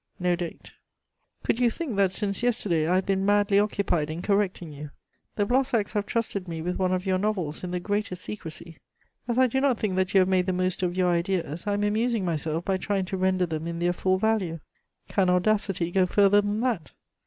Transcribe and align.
(No 0.19 0.35
date.) 0.35 0.71
"Could 1.43 1.59
you 1.59 1.69
think 1.69 1.95
that 1.95 2.11
since 2.11 2.41
yesterday 2.41 2.87
I 2.87 2.95
have 2.95 3.05
been 3.05 3.23
madly 3.23 3.59
occupied 3.59 4.09
in 4.09 4.23
correcting 4.23 4.71
you? 4.73 4.89
The 5.35 5.45
Blossacs 5.45 5.93
have 5.93 6.07
trusted 6.07 6.47
me 6.47 6.59
with 6.59 6.79
one 6.79 6.91
of 6.91 7.05
your 7.05 7.19
novels 7.19 7.63
in 7.63 7.69
the 7.69 7.79
greatest 7.79 8.23
secrecy. 8.23 8.77
As 9.27 9.37
I 9.37 9.45
do 9.45 9.61
not 9.61 9.77
think 9.77 9.95
that 9.97 10.15
you 10.15 10.21
have 10.21 10.27
made 10.27 10.47
the 10.47 10.53
most 10.53 10.81
of 10.81 10.97
your 10.97 11.11
ideas, 11.11 11.67
I 11.67 11.73
am 11.75 11.83
amusing 11.83 12.25
myself 12.25 12.65
by 12.65 12.77
trying 12.77 13.05
to 13.05 13.17
render 13.17 13.45
them 13.45 13.67
in 13.67 13.77
their 13.77 13.93
full 13.93 14.17
value. 14.17 14.59
Can 15.07 15.29
audacity 15.29 15.91
go 15.91 16.07
further 16.07 16.41
than 16.41 16.61
that? 16.61 16.93